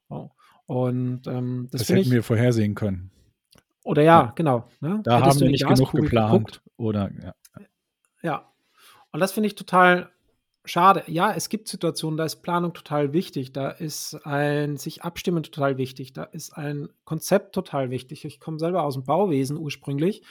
Oh. 0.08 0.30
Und 0.66 1.26
ähm, 1.26 1.66
das, 1.72 1.80
das 1.80 1.88
hätten 1.88 2.00
ich, 2.02 2.10
wir 2.12 2.22
vorhersehen 2.22 2.76
können. 2.76 3.10
Oder 3.82 4.02
ja, 4.02 4.32
genau. 4.36 4.68
Ne? 4.80 5.00
Da 5.02 5.18
Hättest 5.18 5.30
haben 5.30 5.40
wir 5.40 5.50
nicht 5.50 5.66
genug 5.66 5.90
geplant. 5.90 6.32
Geguckt? 6.32 6.62
Oder 6.76 7.10
ja. 7.20 7.34
Ja. 8.22 8.52
Und 9.10 9.18
das 9.18 9.32
finde 9.32 9.48
ich 9.48 9.56
total 9.56 10.10
schade. 10.64 11.02
Ja, 11.06 11.32
es 11.32 11.48
gibt 11.48 11.68
Situationen, 11.68 12.16
da 12.16 12.24
ist 12.24 12.42
Planung 12.42 12.72
total 12.72 13.12
wichtig, 13.12 13.52
da 13.52 13.70
ist 13.70 14.14
ein 14.26 14.76
sich 14.76 15.02
abstimmen 15.02 15.42
total 15.42 15.78
wichtig, 15.78 16.12
da 16.12 16.24
ist 16.24 16.56
ein 16.56 16.88
Konzept 17.04 17.54
total 17.54 17.90
wichtig. 17.90 18.24
Ich 18.24 18.40
komme 18.40 18.58
selber 18.58 18.84
aus 18.84 18.94
dem 18.94 19.04
Bauwesen 19.04 19.56
ursprünglich 19.56 20.22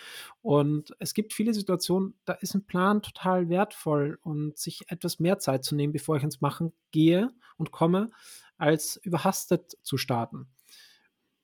und 0.41 0.95
es 0.99 1.13
gibt 1.13 1.33
viele 1.33 1.53
Situationen, 1.53 2.15
da 2.25 2.33
ist 2.33 2.53
ein 2.53 2.65
Plan 2.65 3.01
total 3.01 3.49
wertvoll 3.49 4.19
und 4.21 4.57
sich 4.57 4.89
etwas 4.89 5.19
mehr 5.19 5.39
Zeit 5.39 5.63
zu 5.63 5.75
nehmen, 5.75 5.93
bevor 5.93 6.17
ich 6.17 6.23
ins 6.23 6.41
Machen 6.41 6.73
gehe 6.91 7.29
und 7.57 7.71
komme, 7.71 8.09
als 8.57 8.97
überhastet 8.97 9.77
zu 9.83 9.97
starten. 9.97 10.47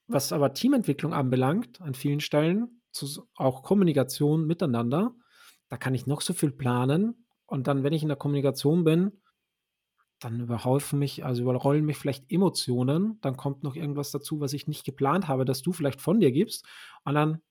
Was 0.08 0.32
aber 0.32 0.54
Teamentwicklung 0.54 1.12
anbelangt, 1.12 1.80
an 1.80 1.94
vielen 1.94 2.20
Stellen, 2.20 2.80
auch 3.34 3.62
Kommunikation 3.62 4.46
miteinander, 4.46 5.14
da 5.68 5.76
kann 5.76 5.94
ich 5.94 6.06
noch 6.06 6.20
so 6.20 6.32
viel 6.32 6.52
planen, 6.52 7.25
und 7.46 7.66
dann, 7.66 7.82
wenn 7.82 7.92
ich 7.92 8.02
in 8.02 8.08
der 8.08 8.16
Kommunikation 8.16 8.84
bin, 8.84 9.12
dann 10.20 10.40
überhaufen 10.40 10.98
mich, 10.98 11.24
also 11.24 11.42
überrollen 11.42 11.84
mich 11.84 11.98
vielleicht 11.98 12.30
Emotionen. 12.32 13.20
Dann 13.20 13.36
kommt 13.36 13.62
noch 13.62 13.76
irgendwas 13.76 14.10
dazu, 14.10 14.40
was 14.40 14.52
ich 14.52 14.66
nicht 14.66 14.84
geplant 14.84 15.28
habe, 15.28 15.44
dass 15.44 15.62
du 15.62 15.72
vielleicht 15.72 16.00
von 16.00 16.20
dir 16.20 16.32
gibst. 16.32 16.64
Und 17.04 17.14
dann, 17.14 17.42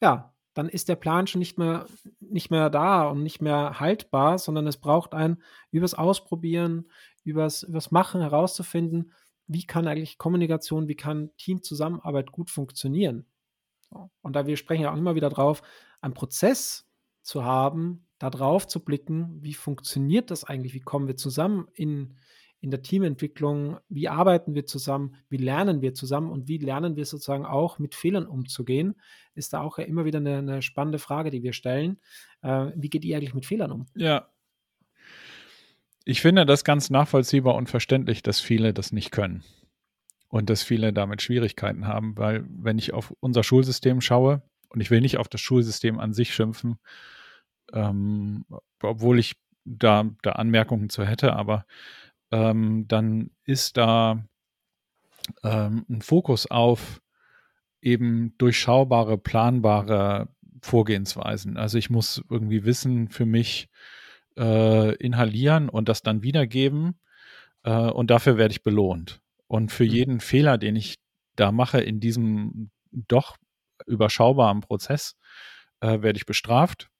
ja, 0.00 0.34
dann 0.54 0.68
ist 0.68 0.88
der 0.88 0.96
Plan 0.96 1.26
schon 1.26 1.38
nicht 1.38 1.58
mehr, 1.58 1.86
nicht 2.18 2.50
mehr 2.50 2.70
da 2.70 3.08
und 3.08 3.22
nicht 3.22 3.42
mehr 3.42 3.78
haltbar, 3.78 4.38
sondern 4.38 4.66
es 4.66 4.78
braucht 4.78 5.14
ein 5.14 5.42
übers 5.70 5.94
Ausprobieren, 5.94 6.90
übers, 7.24 7.62
übers 7.62 7.90
Machen 7.90 8.22
herauszufinden, 8.22 9.12
wie 9.46 9.64
kann 9.64 9.86
eigentlich 9.86 10.18
Kommunikation, 10.18 10.88
wie 10.88 10.96
kann 10.96 11.30
Teamzusammenarbeit 11.36 12.32
gut 12.32 12.50
funktionieren. 12.50 13.26
Und 14.20 14.34
da 14.34 14.46
wir 14.46 14.56
sprechen 14.56 14.82
ja 14.82 14.92
auch 14.92 14.96
immer 14.96 15.14
wieder 15.14 15.30
drauf, 15.30 15.62
einen 16.00 16.14
Prozess 16.14 16.86
zu 17.22 17.44
haben, 17.44 18.07
da 18.18 18.30
drauf 18.30 18.66
zu 18.66 18.84
blicken, 18.84 19.38
wie 19.40 19.54
funktioniert 19.54 20.30
das 20.30 20.44
eigentlich, 20.44 20.74
wie 20.74 20.80
kommen 20.80 21.06
wir 21.06 21.16
zusammen 21.16 21.68
in, 21.74 22.16
in 22.60 22.70
der 22.70 22.82
Teamentwicklung, 22.82 23.78
wie 23.88 24.08
arbeiten 24.08 24.54
wir 24.54 24.66
zusammen, 24.66 25.14
wie 25.28 25.36
lernen 25.36 25.80
wir 25.80 25.94
zusammen 25.94 26.30
und 26.30 26.48
wie 26.48 26.58
lernen 26.58 26.96
wir 26.96 27.04
sozusagen 27.04 27.44
auch 27.44 27.78
mit 27.78 27.94
Fehlern 27.94 28.26
umzugehen, 28.26 28.96
ist 29.34 29.52
da 29.52 29.60
auch 29.60 29.78
ja 29.78 29.84
immer 29.84 30.04
wieder 30.04 30.18
eine, 30.18 30.38
eine 30.38 30.62
spannende 30.62 30.98
Frage, 30.98 31.30
die 31.30 31.42
wir 31.42 31.52
stellen. 31.52 31.98
Äh, 32.42 32.72
wie 32.74 32.90
geht 32.90 33.04
ihr 33.04 33.16
eigentlich 33.16 33.34
mit 33.34 33.46
Fehlern 33.46 33.70
um? 33.70 33.86
Ja. 33.94 34.28
Ich 36.04 36.22
finde 36.22 36.46
das 36.46 36.64
ganz 36.64 36.90
nachvollziehbar 36.90 37.54
und 37.54 37.68
verständlich, 37.68 38.22
dass 38.22 38.40
viele 38.40 38.72
das 38.72 38.92
nicht 38.92 39.10
können 39.10 39.44
und 40.28 40.50
dass 40.50 40.62
viele 40.62 40.92
damit 40.92 41.22
Schwierigkeiten 41.22 41.86
haben, 41.86 42.16
weil 42.16 42.46
wenn 42.48 42.78
ich 42.78 42.92
auf 42.92 43.14
unser 43.20 43.44
Schulsystem 43.44 44.00
schaue, 44.00 44.42
und 44.70 44.80
ich 44.80 44.90
will 44.90 45.00
nicht 45.00 45.16
auf 45.16 45.28
das 45.28 45.40
Schulsystem 45.40 45.98
an 45.98 46.12
sich 46.12 46.34
schimpfen, 46.34 46.78
ähm, 47.72 48.44
obwohl 48.82 49.18
ich 49.18 49.36
da, 49.64 50.10
da 50.22 50.32
Anmerkungen 50.32 50.88
zu 50.88 51.04
hätte, 51.04 51.34
aber 51.34 51.66
ähm, 52.30 52.86
dann 52.88 53.30
ist 53.44 53.76
da 53.76 54.24
ähm, 55.42 55.84
ein 55.88 56.02
Fokus 56.02 56.50
auf 56.50 57.00
eben 57.80 58.34
durchschaubare, 58.38 59.18
planbare 59.18 60.28
Vorgehensweisen. 60.62 61.56
Also 61.56 61.78
ich 61.78 61.90
muss 61.90 62.22
irgendwie 62.28 62.64
Wissen 62.64 63.08
für 63.08 63.26
mich 63.26 63.68
äh, 64.36 64.94
inhalieren 64.96 65.68
und 65.68 65.88
das 65.88 66.02
dann 66.02 66.22
wiedergeben 66.22 66.98
äh, 67.62 67.72
und 67.72 68.10
dafür 68.10 68.36
werde 68.36 68.52
ich 68.52 68.62
belohnt. 68.62 69.20
Und 69.46 69.70
für 69.72 69.84
mhm. 69.84 69.90
jeden 69.90 70.20
Fehler, 70.20 70.58
den 70.58 70.76
ich 70.76 70.98
da 71.36 71.52
mache 71.52 71.80
in 71.80 72.00
diesem 72.00 72.70
doch 72.90 73.36
überschaubaren 73.86 74.60
Prozess, 74.60 75.16
äh, 75.80 76.02
werde 76.02 76.16
ich 76.16 76.26
bestraft 76.26 76.90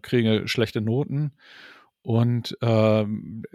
kriege 0.00 0.48
schlechte 0.48 0.80
Noten 0.80 1.32
und 2.02 2.56
äh, 2.60 3.06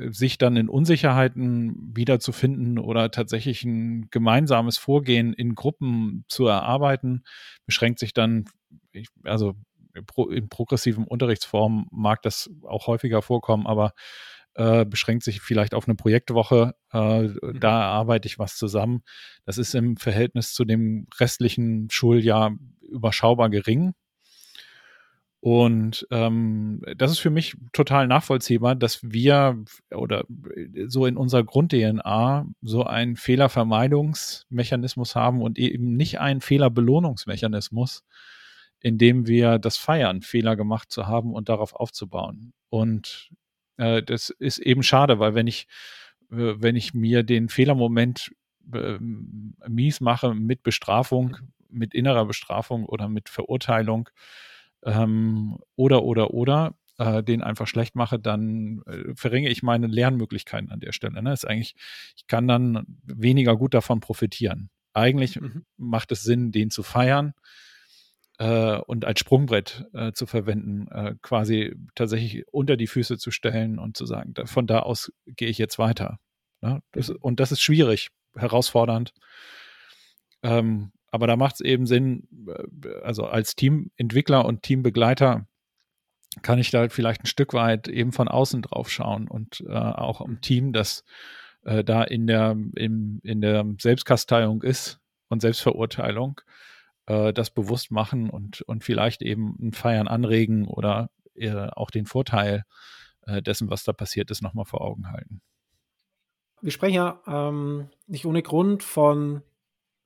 sich 0.10 0.40
dann 0.40 0.58
in 0.58 0.70
Unsicherheiten 0.70 1.92
wiederzufinden 1.96 2.80
oder 2.80 3.12
tatsächlich 3.12 3.64
ein 3.64 4.10
gemeinsames 4.10 4.78
Vorgehen 4.78 5.34
in 5.34 5.54
Gruppen 5.54 6.26
zu 6.30 6.48
erarbeiten, 6.48 7.24
beschränkt 7.66 8.00
sich 8.00 8.14
dann, 8.14 8.46
ich, 8.92 9.08
also 9.24 9.54
in 10.32 10.50
progressiven 10.50 11.04
Unterrichtsformen 11.04 11.86
mag 11.92 12.22
das 12.24 12.50
auch 12.64 12.88
häufiger 12.88 13.22
vorkommen, 13.22 13.68
aber 13.68 13.94
äh, 14.56 14.86
beschränkt 14.86 15.24
sich 15.24 15.42
vielleicht 15.42 15.74
auf 15.74 15.88
eine 15.88 15.96
Projektwoche. 15.96 16.74
Äh, 16.92 17.22
mhm. 17.22 17.60
Da 17.60 17.82
erarbeite 17.82 18.28
ich 18.28 18.40
was 18.40 18.58
zusammen. 18.58 19.04
Das 19.46 19.58
ist 19.58 19.76
im 19.76 19.96
Verhältnis 19.96 20.54
zu 20.54 20.66
dem 20.66 21.08
restlichen 21.20 21.88
Schuljahr 21.92 22.56
überschaubar 22.82 23.50
gering. 23.50 23.94
Und 25.42 26.06
ähm, 26.12 26.82
das 26.98 27.12
ist 27.12 27.20
für 27.20 27.30
mich 27.30 27.56
total 27.72 28.08
nachvollziehbar, 28.08 28.76
dass 28.76 29.00
wir 29.04 29.64
oder 29.90 30.26
so 30.88 31.06
in 31.06 31.16
unserer 31.16 31.46
Grund-DNA 31.46 32.46
so 32.62 32.84
einen 32.84 33.16
Fehlervermeidungsmechanismus 33.16 35.16
haben 35.16 35.42
und 35.42 35.58
eben 35.58 35.96
nicht 35.96 36.20
einen 36.20 36.42
Fehlerbelohnungsmechanismus, 36.42 38.04
in 38.82 38.98
dem 38.98 39.28
wir 39.28 39.60
das 39.60 39.78
feiern, 39.78 40.22
Fehler 40.22 40.58
gemacht 40.58 40.92
zu 40.92 41.08
haben 41.08 41.34
und 41.34 41.48
darauf 41.48 41.74
aufzubauen. 41.74 42.52
Und 42.70 43.30
äh, 43.78 44.04
das 44.04 44.32
ist 44.32 44.58
eben 44.58 44.84
schade, 44.84 45.20
weil 45.20 45.36
wenn 45.36 45.48
ich, 45.48 45.68
äh, 46.32 46.56
wenn 46.58 46.76
ich 46.76 46.94
mir 46.94 47.24
den 47.24 47.48
Fehlermoment 47.48 48.32
äh, 48.74 48.98
mies 49.00 50.02
mache 50.02 50.34
mit 50.34 50.64
Bestrafung, 50.64 51.38
mit 51.70 51.94
innerer 51.94 52.26
Bestrafung 52.26 52.86
oder 52.86 53.08
mit 53.08 53.30
Verurteilung, 53.30 54.10
ähm, 54.84 55.58
oder, 55.76 56.04
oder, 56.04 56.34
oder 56.34 56.76
äh, 56.98 57.24
den 57.24 57.42
einfach 57.42 57.68
schlecht 57.68 57.96
mache, 57.96 58.20
dann 58.20 58.82
äh, 58.86 59.16
verringe 59.16 59.50
ich 59.50 59.64
meine 59.64 59.88
Lernmöglichkeiten 59.88 60.72
an 60.72 60.80
der 60.80 60.92
Stelle. 60.92 61.22
Ne? 61.24 61.34
Ist 61.34 61.48
eigentlich, 61.48 61.76
ich 62.16 62.28
kann 62.28 62.48
dann 62.48 62.86
weniger 63.04 63.58
gut 63.58 63.74
davon 63.74 64.00
profitieren. 64.00 64.70
Eigentlich 64.94 65.40
mhm. 65.40 65.66
macht 65.78 66.12
es 66.12 66.24
Sinn, 66.24 66.52
den 66.52 66.70
zu 66.70 66.84
feiern 66.84 67.34
äh, 68.40 68.78
und 68.80 69.06
als 69.06 69.20
Sprungbrett 69.20 69.86
äh, 69.94 70.12
zu 70.14 70.26
verwenden, 70.26 70.88
äh, 70.90 71.16
quasi 71.22 71.76
tatsächlich 71.96 72.46
unter 72.52 72.76
die 72.76 72.88
Füße 72.88 73.18
zu 73.18 73.32
stellen 73.32 73.80
und 73.80 73.96
zu 73.96 74.06
sagen, 74.06 74.34
da, 74.34 74.46
von 74.46 74.68
da 74.68 74.80
aus 74.80 75.12
gehe 75.26 75.50
ich 75.50 75.58
jetzt 75.58 75.78
weiter. 75.80 76.20
Ne? 76.62 76.82
Das, 76.92 77.10
und 77.10 77.40
das 77.40 77.52
ist 77.52 77.62
schwierig, 77.62 78.10
herausfordernd. 78.36 79.14
Ähm, 80.42 80.92
aber 81.12 81.28
da 81.28 81.36
macht 81.36 81.56
es 81.56 81.62
eben 81.62 81.86
Sinn, 81.86 82.28
äh, 82.48 83.02
also 83.02 83.26
als 83.26 83.56
Teamentwickler 83.56 84.46
und 84.46 84.64
Teambegleiter 84.64 85.48
kann 86.42 86.60
ich 86.60 86.72
da 86.72 86.90
vielleicht 86.90 87.24
ein 87.24 87.28
Stück 87.28 87.54
weit 87.54 87.88
eben 87.88 88.12
von 88.12 88.28
außen 88.28 88.62
drauf 88.62 88.90
schauen 88.90 89.28
und 89.28 89.64
äh, 89.68 89.74
auch 89.74 90.22
im 90.22 90.42
Team, 90.42 90.74
das 90.74 91.04
äh, 91.64 91.84
da 91.84 92.04
in 92.04 92.28
der, 92.28 92.52
im, 92.76 93.20
in 93.24 93.42
der 93.42 93.66
Selbstkasteiung 93.80 94.62
ist 94.62 95.00
und 95.30 95.42
Selbstverurteilung, 95.42 96.40
äh, 97.08 97.34
das 97.34 97.50
bewusst 97.50 97.92
machen 97.92 98.30
und, 98.30 98.62
und 98.62 98.84
vielleicht 98.84 99.22
eben 99.22 99.58
ein 99.60 99.74
Feiern 99.74 100.08
anregen 100.08 100.68
oder 100.68 101.10
äh, 101.36 101.68
auch 101.72 101.90
den 101.90 102.06
Vorteil 102.06 102.64
äh, 103.24 103.42
dessen, 103.42 103.70
was 103.70 103.84
da 103.84 103.94
passiert 103.94 104.30
ist, 104.32 104.42
nochmal 104.42 104.66
vor 104.66 104.82
Augen 104.82 105.12
halten. 105.12 105.42
Wir 106.62 106.72
sprechen 106.72 106.96
ja 106.96 107.22
ähm, 107.26 107.90
nicht 108.08 108.26
ohne 108.26 108.44
Grund 108.44 108.84
von 108.84 109.42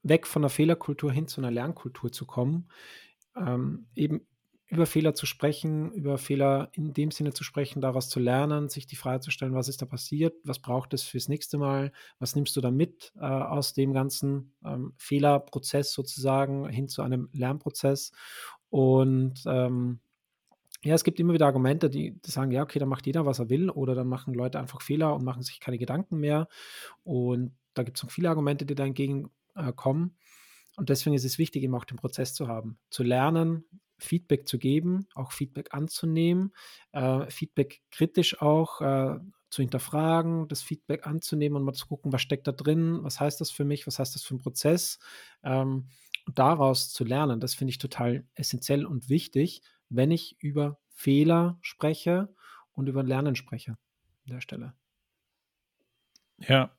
weg 0.03 0.27
von 0.27 0.41
der 0.41 0.49
Fehlerkultur 0.49 1.11
hin 1.11 1.27
zu 1.27 1.41
einer 1.41 1.51
Lernkultur 1.51 2.11
zu 2.11 2.25
kommen. 2.25 2.69
Ähm, 3.35 3.87
eben 3.95 4.21
über 4.67 4.85
Fehler 4.87 5.13
zu 5.13 5.25
sprechen, 5.25 5.91
über 5.91 6.17
Fehler 6.17 6.69
in 6.73 6.93
dem 6.93 7.11
Sinne 7.11 7.33
zu 7.33 7.43
sprechen, 7.43 7.79
daraus 7.79 8.09
zu 8.09 8.19
lernen, 8.19 8.69
sich 8.69 8.87
die 8.87 8.95
Frage 8.95 9.19
zu 9.19 9.29
stellen, 9.29 9.53
was 9.53 9.67
ist 9.67 9.81
da 9.81 9.85
passiert, 9.85 10.35
was 10.43 10.59
braucht 10.59 10.93
es 10.93 11.03
fürs 11.03 11.27
nächste 11.27 11.59
Mal, 11.59 11.91
was 12.17 12.35
nimmst 12.35 12.55
du 12.55 12.61
da 12.61 12.71
mit 12.71 13.13
äh, 13.15 13.23
aus 13.23 13.73
dem 13.73 13.93
ganzen 13.93 14.53
ähm, 14.65 14.93
Fehlerprozess 14.97 15.93
sozusagen 15.93 16.67
hin 16.67 16.87
zu 16.87 17.03
einem 17.03 17.29
Lernprozess. 17.33 18.13
Und 18.69 19.43
ähm, 19.45 19.99
ja, 20.83 20.95
es 20.95 21.03
gibt 21.03 21.19
immer 21.19 21.33
wieder 21.33 21.45
Argumente, 21.45 21.89
die, 21.89 22.19
die, 22.19 22.31
sagen, 22.31 22.51
ja, 22.51 22.63
okay, 22.63 22.79
dann 22.79 22.89
macht 22.89 23.05
jeder, 23.05 23.25
was 23.27 23.39
er 23.39 23.49
will, 23.49 23.69
oder 23.69 23.93
dann 23.93 24.07
machen 24.07 24.33
Leute 24.33 24.59
einfach 24.59 24.81
Fehler 24.81 25.15
und 25.15 25.23
machen 25.23 25.43
sich 25.43 25.59
keine 25.59 25.77
Gedanken 25.77 26.17
mehr. 26.19 26.47
Und 27.03 27.55
da 27.75 27.83
gibt 27.83 27.97
es 27.97 28.03
noch 28.03 28.11
viele 28.11 28.29
Argumente, 28.29 28.65
die 28.65 28.75
dagegen 28.75 29.29
äh, 29.55 29.73
kommen. 29.73 30.17
Und 30.75 30.89
deswegen 30.89 31.15
ist 31.15 31.25
es 31.25 31.37
wichtig, 31.37 31.63
eben 31.63 31.75
auch 31.75 31.85
den 31.85 31.97
Prozess 31.97 32.33
zu 32.33 32.47
haben, 32.47 32.79
zu 32.89 33.03
lernen, 33.03 33.65
Feedback 33.99 34.47
zu 34.47 34.57
geben, 34.57 35.07
auch 35.13 35.31
Feedback 35.31 35.73
anzunehmen, 35.73 36.53
äh, 36.91 37.29
Feedback 37.29 37.81
kritisch 37.91 38.41
auch 38.41 38.81
äh, 38.81 39.19
zu 39.49 39.61
hinterfragen, 39.61 40.47
das 40.47 40.63
Feedback 40.63 41.05
anzunehmen 41.05 41.57
und 41.57 41.63
mal 41.63 41.73
zu 41.73 41.85
gucken, 41.85 42.11
was 42.11 42.21
steckt 42.21 42.47
da 42.47 42.51
drin, 42.51 43.03
was 43.03 43.19
heißt 43.19 43.39
das 43.39 43.51
für 43.51 43.65
mich, 43.65 43.85
was 43.85 43.99
heißt 43.99 44.15
das 44.15 44.23
für 44.23 44.33
einen 44.33 44.41
Prozess 44.41 44.99
ähm, 45.43 45.89
und 46.25 46.39
daraus 46.39 46.91
zu 46.91 47.03
lernen. 47.03 47.39
Das 47.39 47.53
finde 47.53 47.69
ich 47.69 47.77
total 47.77 48.25
essentiell 48.33 48.85
und 48.85 49.09
wichtig, 49.09 49.61
wenn 49.89 50.09
ich 50.09 50.37
über 50.39 50.79
Fehler 50.89 51.59
spreche 51.61 52.33
und 52.73 52.87
über 52.87 53.03
Lernen 53.03 53.35
spreche 53.35 53.71
an 53.71 54.33
der 54.33 54.41
Stelle. 54.41 54.73
Ja. 56.39 56.75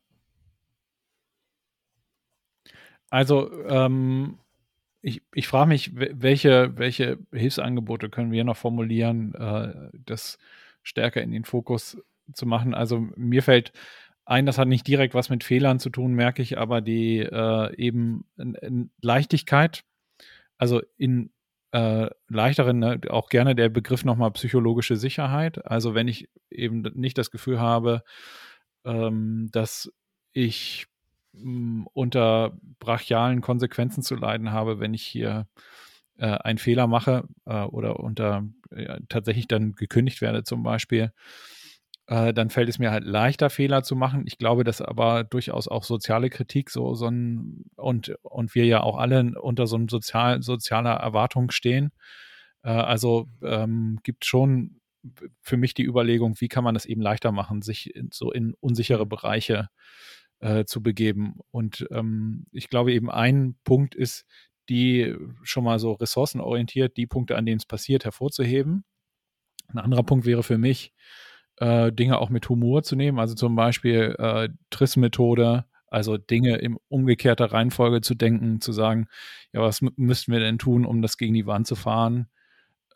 Also, 3.14 3.49
ähm, 3.68 4.38
ich, 5.00 5.23
ich 5.33 5.47
frage 5.47 5.68
mich, 5.68 5.92
welche, 5.94 6.76
welche 6.76 7.16
Hilfsangebote 7.33 8.11
können 8.11 8.33
wir 8.33 8.42
noch 8.42 8.56
formulieren, 8.56 9.37
äh, 9.37 9.90
das 10.04 10.37
stärker 10.83 11.23
in 11.23 11.30
den 11.30 11.44
Fokus 11.44 11.97
zu 12.33 12.44
machen. 12.44 12.75
Also 12.75 13.06
mir 13.14 13.44
fällt 13.44 13.73
ein, 14.25 14.47
das 14.47 14.59
hat 14.59 14.66
nicht 14.66 14.88
direkt 14.88 15.14
was 15.14 15.30
mit 15.30 15.44
Fehlern 15.44 15.78
zu 15.78 15.90
tun, 15.90 16.14
merke 16.14 16.42
ich, 16.42 16.59
aber 16.59 16.80
die 16.80 17.21
äh, 17.21 17.76
eben 17.76 18.25
in, 18.37 18.54
in 18.56 18.90
Leichtigkeit, 19.00 19.85
also 20.59 20.83
in 20.97 21.30
äh, 21.71 22.11
leichteren, 22.26 22.80
ne, 22.80 23.00
auch 23.11 23.28
gerne 23.28 23.54
der 23.54 23.68
Begriff 23.68 24.04
nochmal 24.04 24.33
psychologische 24.33 24.97
Sicherheit. 24.97 25.64
Also 25.64 25.94
wenn 25.94 26.09
ich 26.09 26.28
eben 26.50 26.80
nicht 26.94 27.16
das 27.16 27.30
Gefühl 27.30 27.61
habe, 27.61 28.02
ähm, 28.85 29.50
dass 29.52 29.92
ich 30.33 30.88
unter 31.92 32.56
brachialen 32.78 33.40
Konsequenzen 33.40 34.02
zu 34.02 34.14
leiden 34.14 34.52
habe, 34.52 34.80
wenn 34.80 34.94
ich 34.94 35.02
hier 35.02 35.46
äh, 36.18 36.26
einen 36.26 36.58
Fehler 36.58 36.86
mache 36.86 37.24
äh, 37.44 37.62
oder 37.62 38.00
unter 38.00 38.44
äh, 38.70 39.00
tatsächlich 39.08 39.48
dann 39.48 39.72
gekündigt 39.72 40.20
werde 40.20 40.44
zum 40.44 40.62
Beispiel, 40.62 41.12
äh, 42.06 42.32
dann 42.32 42.50
fällt 42.50 42.68
es 42.68 42.78
mir 42.78 42.90
halt 42.90 43.04
leichter, 43.04 43.50
Fehler 43.50 43.82
zu 43.82 43.96
machen. 43.96 44.24
Ich 44.26 44.38
glaube, 44.38 44.64
dass 44.64 44.80
aber 44.80 45.24
durchaus 45.24 45.68
auch 45.68 45.84
soziale 45.84 46.30
Kritik 46.30 46.70
so, 46.70 46.94
so 46.94 47.08
ein, 47.08 47.64
und, 47.76 48.14
und 48.22 48.54
wir 48.54 48.66
ja 48.66 48.82
auch 48.82 48.98
alle 48.98 49.40
unter 49.40 49.66
so 49.66 49.76
einem 49.76 49.88
sozial, 49.88 50.42
sozialer 50.42 50.94
Erwartung 50.94 51.50
stehen. 51.50 51.92
Äh, 52.62 52.70
also 52.70 53.28
ähm, 53.42 54.00
gibt 54.02 54.24
schon 54.24 54.80
für 55.42 55.56
mich 55.56 55.74
die 55.74 55.84
Überlegung, 55.84 56.40
wie 56.40 56.48
kann 56.48 56.64
man 56.64 56.76
es 56.76 56.86
eben 56.86 57.02
leichter 57.02 57.32
machen, 57.32 57.60
sich 57.60 57.94
in, 57.94 58.08
so 58.12 58.32
in 58.32 58.54
unsichere 58.60 59.04
Bereiche 59.04 59.68
äh, 59.68 59.68
zu 60.66 60.82
begeben. 60.82 61.38
Und 61.50 61.86
ähm, 61.90 62.46
ich 62.52 62.68
glaube 62.68 62.92
eben 62.92 63.10
ein 63.10 63.56
Punkt 63.64 63.94
ist, 63.94 64.26
die 64.68 65.14
schon 65.42 65.64
mal 65.64 65.78
so 65.78 65.92
ressourcenorientiert, 65.92 66.96
die 66.96 67.06
Punkte, 67.06 67.36
an 67.36 67.46
denen 67.46 67.58
es 67.58 67.66
passiert, 67.66 68.04
hervorzuheben. 68.04 68.84
Ein 69.68 69.78
anderer 69.78 70.02
Punkt 70.02 70.26
wäre 70.26 70.42
für 70.42 70.58
mich, 70.58 70.92
äh, 71.56 71.92
Dinge 71.92 72.18
auch 72.18 72.30
mit 72.30 72.48
Humor 72.48 72.82
zu 72.82 72.96
nehmen, 72.96 73.18
also 73.18 73.34
zum 73.34 73.56
Beispiel 73.56 74.14
äh, 74.18 74.48
Triss-Methode, 74.70 75.64
also 75.86 76.16
Dinge 76.16 76.56
in 76.56 76.76
umgekehrter 76.88 77.52
Reihenfolge 77.52 78.00
zu 78.00 78.14
denken, 78.14 78.60
zu 78.60 78.72
sagen, 78.72 79.06
ja, 79.52 79.60
was 79.60 79.80
müssten 79.80 80.32
wir 80.32 80.40
denn 80.40 80.58
tun, 80.58 80.84
um 80.84 81.02
das 81.02 81.16
gegen 81.18 81.34
die 81.34 81.46
Wand 81.46 81.66
zu 81.66 81.76
fahren? 81.76 82.28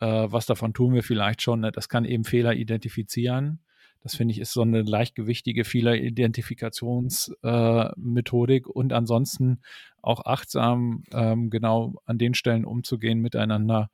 Äh, 0.01 0.27
was 0.29 0.45
davon 0.45 0.73
tun 0.73 0.93
wir 0.93 1.03
vielleicht 1.03 1.41
schon? 1.41 1.61
Ne? 1.61 1.71
Das 1.71 1.87
kann 1.87 2.05
eben 2.05 2.25
Fehler 2.25 2.53
identifizieren. 2.53 3.61
Das 4.01 4.15
finde 4.15 4.31
ich 4.31 4.39
ist 4.39 4.53
so 4.53 4.61
eine 4.61 4.81
leichtgewichtige 4.81 5.65
Fehleridentifikationsmethodik 5.65 8.65
äh, 8.65 8.69
und 8.69 8.93
ansonsten 8.93 9.59
auch 10.01 10.25
achtsam 10.25 11.03
ähm, 11.11 11.49
genau 11.49 11.95
an 12.05 12.17
den 12.17 12.33
Stellen 12.33 12.63
umzugehen 12.63 13.19
miteinander, 13.19 13.89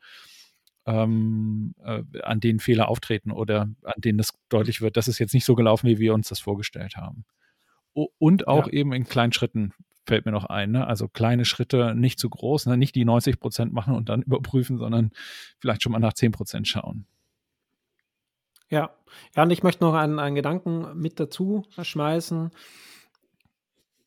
ähm, 0.85 1.74
äh, 1.83 2.03
an 2.21 2.39
denen 2.39 2.59
Fehler 2.59 2.88
auftreten 2.89 3.31
oder 3.31 3.62
an 3.83 3.95
denen 3.97 4.19
es 4.19 4.31
deutlich 4.50 4.81
wird, 4.81 4.95
dass 4.97 5.07
es 5.07 5.17
jetzt 5.17 5.33
nicht 5.33 5.45
so 5.45 5.55
gelaufen, 5.55 5.88
wie 5.88 5.97
wir 5.97 6.13
uns 6.13 6.29
das 6.29 6.39
vorgestellt 6.39 6.97
haben. 6.97 7.25
O 7.95 8.09
und 8.19 8.47
auch 8.47 8.67
ja. 8.67 8.74
eben 8.74 8.93
in 8.93 9.05
kleinen 9.05 9.33
Schritten 9.33 9.74
fällt 10.05 10.25
mir 10.25 10.31
noch 10.31 10.45
ein. 10.45 10.71
Ne? 10.71 10.85
Also 10.85 11.07
kleine 11.07 11.45
Schritte, 11.45 11.95
nicht 11.95 12.19
zu 12.19 12.29
groß, 12.29 12.68
ne? 12.68 12.77
nicht 12.77 12.96
die 12.96 13.05
90 13.05 13.39
Prozent 13.39 13.74
machen 13.74 13.96
und 13.96 14.09
dann 14.09 14.22
überprüfen, 14.22 14.77
sondern 14.77 15.11
vielleicht 15.59 15.81
schon 15.81 15.91
mal 15.91 16.00
nach 16.00 16.13
10 16.13 16.31
Prozent 16.31 16.68
schauen. 16.68 17.07
Ja, 18.69 18.95
ja, 19.35 19.43
und 19.43 19.51
ich 19.51 19.63
möchte 19.63 19.83
noch 19.83 19.93
einen, 19.93 20.19
einen 20.19 20.35
Gedanken 20.35 20.97
mit 20.97 21.19
dazu 21.19 21.65
schmeißen. 21.79 22.51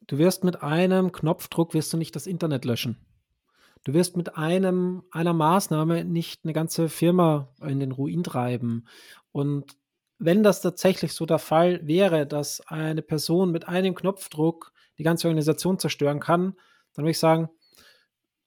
Du 0.07 0.19
wirst 0.19 0.43
mit 0.43 0.63
einem 0.63 1.13
Knopfdruck 1.13 1.75
wirst 1.75 1.93
du 1.93 1.97
nicht 1.97 2.17
das 2.17 2.27
Internet 2.27 2.65
löschen. 2.65 2.97
Du 3.85 3.95
wirst 3.95 4.17
mit 4.17 4.37
einem, 4.37 5.05
einer 5.13 5.33
Maßnahme 5.33 6.05
nicht 6.05 6.45
eine 6.45 6.53
ganze 6.53 6.89
Firma 6.89 7.55
in 7.63 7.79
den 7.79 7.93
Ruin 7.93 8.25
treiben. 8.25 8.89
Und 9.33 9.77
wenn 10.19 10.43
das 10.43 10.63
tatsächlich 10.63 11.13
so 11.13 11.27
der 11.27 11.39
Fall 11.39 11.87
wäre, 11.87 12.27
dass 12.27 12.61
eine 12.67 13.03
Person 13.03 13.53
mit 13.53 13.69
einem 13.69 13.95
Knopfdruck 13.95 14.73
die 14.99 15.05
ganze 15.05 15.29
Organisation 15.29 15.79
zerstören 15.79 16.19
kann, 16.19 16.55
dann 16.95 17.05
würde 17.05 17.13
ich 17.13 17.21
sagen, 17.21 17.51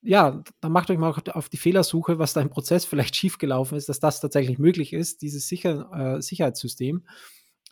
ja, 0.01 0.43
dann 0.59 0.71
macht 0.71 0.89
euch 0.89 0.97
mal 0.97 1.13
auf 1.33 1.49
die 1.49 1.57
Fehlersuche, 1.57 2.17
was 2.17 2.33
da 2.33 2.41
im 2.41 2.49
Prozess 2.49 2.85
vielleicht 2.85 3.15
schiefgelaufen 3.17 3.77
ist, 3.77 3.89
dass 3.89 3.99
das 3.99 4.19
tatsächlich 4.19 4.57
möglich 4.57 4.93
ist, 4.93 5.21
dieses 5.21 5.47
Sicher 5.47 6.17
äh, 6.17 6.21
Sicherheitssystem. 6.21 7.05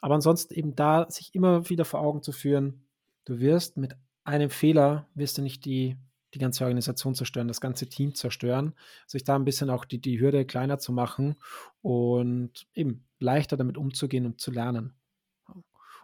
Aber 0.02 0.16
ansonsten 0.16 0.54
eben 0.54 0.76
da 0.76 1.10
sich 1.10 1.34
immer 1.36 1.70
wieder 1.70 1.86
vor 1.86 2.02
Augen 2.02 2.24
zu 2.24 2.32
führen, 2.32 2.86
du 3.26 3.40
wirst 3.40 3.78
mit 3.78 3.96
einem 4.24 4.50
Fehler, 4.50 5.08
wirst 5.16 5.38
du 5.38 5.42
nicht 5.42 5.66
die, 5.66 5.98
die 6.34 6.40
ganze 6.40 6.64
Organisation 6.64 7.16
zerstören, 7.16 7.48
das 7.48 7.62
ganze 7.62 7.88
Team 7.88 8.14
zerstören, 8.16 8.74
sich 9.08 9.24
da 9.24 9.36
ein 9.36 9.46
bisschen 9.46 9.70
auch 9.70 9.84
die, 9.84 10.00
die 10.00 10.20
Hürde 10.20 10.46
kleiner 10.46 10.78
zu 10.78 10.92
machen 10.94 11.36
und 11.82 12.68
eben 12.76 13.06
leichter 13.20 13.58
damit 13.58 13.78
umzugehen 13.78 14.26
und 14.26 14.40
zu 14.40 14.52
lernen. 14.52 14.94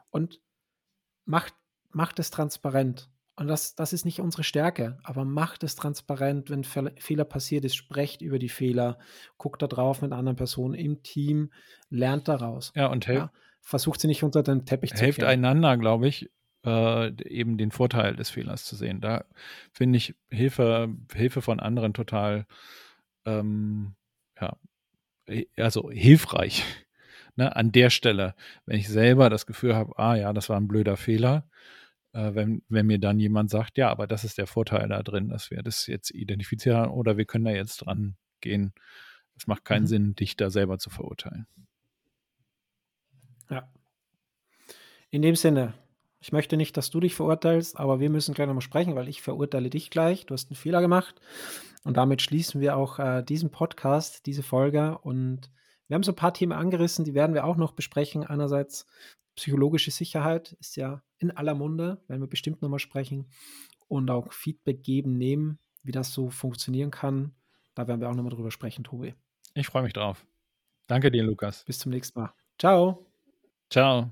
Und 0.09 0.41
macht, 1.25 1.53
macht 1.91 2.19
es 2.19 2.31
transparent. 2.31 3.09
Und 3.37 3.47
das, 3.47 3.75
das 3.75 3.91
ist 3.91 4.05
nicht 4.05 4.21
unsere 4.21 4.43
Stärke, 4.43 4.97
aber 5.03 5.25
macht 5.25 5.63
es 5.63 5.75
transparent, 5.75 6.49
wenn 6.49 6.63
Fehler 6.63 7.25
passiert 7.25 7.65
ist, 7.65 7.75
sprecht 7.75 8.21
über 8.21 8.39
die 8.39 8.49
Fehler, 8.49 8.97
guckt 9.37 9.61
da 9.61 9.67
drauf 9.67 10.01
mit 10.01 10.13
anderen 10.13 10.37
Personen 10.37 10.73
im 10.73 11.03
Team, 11.03 11.51
lernt 11.89 12.29
daraus. 12.29 12.71
Ja, 12.75 12.87
und 12.87 13.05
ja, 13.07 13.31
versucht 13.59 13.99
sie 13.99 14.07
nicht 14.07 14.23
unter 14.23 14.41
den 14.41 14.65
Teppich 14.65 14.93
zu 14.93 15.03
Helft 15.03 15.23
einander, 15.23 15.75
glaube 15.75 16.07
ich, 16.07 16.29
äh, 16.65 17.11
eben 17.27 17.57
den 17.57 17.71
Vorteil 17.71 18.15
des 18.15 18.29
Fehlers 18.29 18.63
zu 18.63 18.77
sehen. 18.77 19.01
Da 19.01 19.25
finde 19.73 19.97
ich 19.97 20.15
Hilfe, 20.29 20.95
Hilfe 21.13 21.41
von 21.41 21.59
anderen 21.59 21.93
total, 21.93 22.45
ähm, 23.25 23.95
ja, 24.39 24.57
also 25.57 25.91
hilfreich. 25.91 26.63
Ne, 27.37 27.53
an 27.53 27.73
der 27.73 27.89
Stelle, 27.89 28.33
wenn 28.65 28.79
ich 28.79 28.87
selber 28.87 29.29
das 29.29 29.45
Gefühl 29.45 29.75
habe, 29.75 29.99
ah 29.99 30.15
ja, 30.15 30.31
das 30.31 30.47
war 30.47 30.55
ein 30.55 30.69
blöder 30.69 30.95
Fehler, 30.95 31.49
wenn, 32.15 32.63
wenn 32.69 32.85
mir 32.85 32.99
dann 32.99 33.19
jemand 33.19 33.49
sagt, 33.49 33.77
ja, 33.77 33.89
aber 33.89 34.07
das 34.07 34.23
ist 34.23 34.37
der 34.37 34.47
Vorteil 34.47 34.87
da 34.87 35.03
drin, 35.03 35.29
dass 35.29 35.51
wir 35.51 35.61
das 35.63 35.87
jetzt 35.87 36.11
identifizieren 36.11 36.89
oder 36.89 37.17
wir 37.17 37.25
können 37.25 37.45
da 37.45 37.51
jetzt 37.51 37.77
dran 37.77 38.15
gehen. 38.39 38.73
Es 39.37 39.47
macht 39.47 39.65
keinen 39.65 39.83
mhm. 39.83 39.87
Sinn, 39.87 40.15
dich 40.15 40.37
da 40.37 40.49
selber 40.49 40.77
zu 40.79 40.89
verurteilen. 40.89 41.45
Ja. 43.49 43.69
In 45.09 45.21
dem 45.21 45.35
Sinne, 45.35 45.73
ich 46.19 46.31
möchte 46.31 46.57
nicht, 46.57 46.77
dass 46.77 46.89
du 46.89 46.99
dich 46.99 47.15
verurteilst, 47.15 47.77
aber 47.77 47.99
wir 47.99 48.09
müssen 48.09 48.33
gleich 48.33 48.47
nochmal 48.47 48.61
sprechen, 48.61 48.95
weil 48.95 49.09
ich 49.09 49.21
verurteile 49.21 49.69
dich 49.69 49.89
gleich. 49.89 50.25
Du 50.25 50.33
hast 50.33 50.49
einen 50.49 50.55
Fehler 50.55 50.81
gemacht. 50.81 51.21
Und 51.83 51.97
damit 51.97 52.21
schließen 52.21 52.61
wir 52.61 52.77
auch 52.77 52.97
äh, 52.97 53.21
diesen 53.23 53.51
Podcast, 53.51 54.25
diese 54.25 54.41
Folge. 54.41 54.97
Und 54.97 55.51
wir 55.87 55.95
haben 55.95 56.03
so 56.03 56.13
ein 56.13 56.15
paar 56.15 56.33
Themen 56.33 56.53
angerissen, 56.53 57.05
die 57.05 57.13
werden 57.13 57.35
wir 57.35 57.45
auch 57.45 57.57
noch 57.57 57.73
besprechen. 57.73 58.23
Einerseits 58.23 58.87
psychologische 59.35 59.91
Sicherheit 59.91 60.53
ist 60.59 60.77
ja 60.77 61.03
in 61.17 61.31
aller 61.31 61.55
Munde, 61.55 62.01
werden 62.07 62.21
wir 62.21 62.27
bestimmt 62.27 62.61
nochmal 62.61 62.79
sprechen. 62.79 63.27
Und 63.87 64.09
auch 64.09 64.33
Feedback 64.33 64.83
geben, 64.83 65.17
nehmen, 65.17 65.59
wie 65.83 65.91
das 65.91 66.11
so 66.11 66.29
funktionieren 66.29 66.91
kann. 66.91 67.35
Da 67.75 67.87
werden 67.87 68.01
wir 68.01 68.09
auch 68.09 68.15
nochmal 68.15 68.33
drüber 68.33 68.51
sprechen, 68.51 68.83
Tobi. 68.83 69.13
Ich 69.53 69.67
freue 69.67 69.83
mich 69.83 69.93
drauf. 69.93 70.25
Danke 70.87 71.11
dir, 71.11 71.23
Lukas. 71.23 71.63
Bis 71.65 71.79
zum 71.79 71.91
nächsten 71.91 72.19
Mal. 72.19 72.33
Ciao. 72.57 73.05
Ciao. 73.69 74.11